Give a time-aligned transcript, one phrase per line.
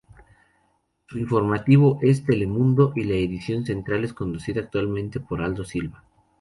[1.09, 6.03] Su informativo es "Telemundo" y la edición central es conducida actualmente por Aldo Silva.